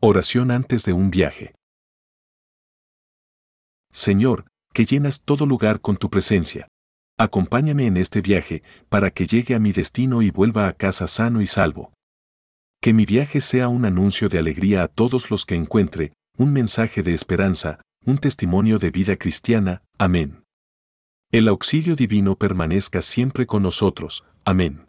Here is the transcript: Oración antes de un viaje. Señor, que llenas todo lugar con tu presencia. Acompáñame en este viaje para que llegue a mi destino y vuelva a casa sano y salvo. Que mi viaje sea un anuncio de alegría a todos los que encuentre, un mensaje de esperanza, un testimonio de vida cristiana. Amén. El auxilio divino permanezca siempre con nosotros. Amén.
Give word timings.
Oración 0.00 0.52
antes 0.52 0.84
de 0.84 0.92
un 0.92 1.10
viaje. 1.10 1.56
Señor, 3.90 4.46
que 4.72 4.84
llenas 4.84 5.22
todo 5.22 5.44
lugar 5.44 5.80
con 5.80 5.96
tu 5.96 6.08
presencia. 6.08 6.68
Acompáñame 7.18 7.86
en 7.86 7.96
este 7.96 8.20
viaje 8.20 8.62
para 8.88 9.10
que 9.10 9.26
llegue 9.26 9.56
a 9.56 9.58
mi 9.58 9.72
destino 9.72 10.22
y 10.22 10.30
vuelva 10.30 10.68
a 10.68 10.72
casa 10.72 11.08
sano 11.08 11.40
y 11.40 11.48
salvo. 11.48 11.92
Que 12.80 12.92
mi 12.92 13.06
viaje 13.06 13.40
sea 13.40 13.66
un 13.66 13.84
anuncio 13.84 14.28
de 14.28 14.38
alegría 14.38 14.84
a 14.84 14.86
todos 14.86 15.32
los 15.32 15.44
que 15.44 15.56
encuentre, 15.56 16.12
un 16.36 16.52
mensaje 16.52 17.02
de 17.02 17.12
esperanza, 17.12 17.80
un 18.06 18.18
testimonio 18.18 18.78
de 18.78 18.92
vida 18.92 19.16
cristiana. 19.16 19.82
Amén. 19.98 20.44
El 21.32 21.48
auxilio 21.48 21.96
divino 21.96 22.36
permanezca 22.36 23.02
siempre 23.02 23.46
con 23.46 23.64
nosotros. 23.64 24.24
Amén. 24.44 24.87